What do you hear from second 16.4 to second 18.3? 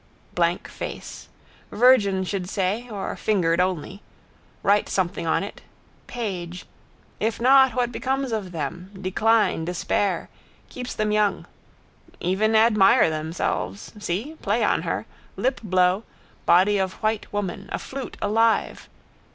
Body of white woman, a flute